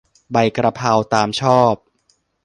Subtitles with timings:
[0.31, 1.75] ใบกะเพรา ตามชอบ